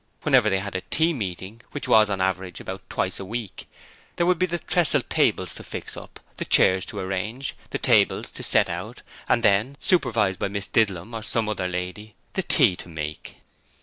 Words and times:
Whenever 0.23 0.49
they 0.49 0.57
had 0.57 0.73
a 0.73 0.81
tea 0.89 1.13
meeting 1.13 1.61
which 1.73 1.87
was 1.87 2.09
on 2.09 2.19
an 2.19 2.27
average 2.27 2.59
about 2.59 2.81
twice 2.89 3.19
a 3.19 3.23
week 3.23 3.67
there 4.15 4.25
were 4.25 4.33
the 4.33 4.57
trestle 4.57 5.03
tables 5.03 5.53
to 5.53 5.61
fix 5.63 5.95
up, 5.95 6.19
the 6.37 6.43
chairs 6.45 6.87
to 6.87 6.97
arrange, 6.97 7.53
the 7.69 7.77
table 7.77 8.23
to 8.23 8.41
set 8.41 8.67
out, 8.67 9.03
and 9.29 9.43
then, 9.43 9.77
supervised 9.79 10.39
by 10.39 10.47
Miss 10.47 10.65
Didlum 10.65 11.13
or 11.13 11.21
some 11.21 11.47
other 11.47 11.67
lady, 11.67 12.15
the 12.33 12.41
tea 12.41 12.75
to 12.77 12.89
make. 12.89 13.35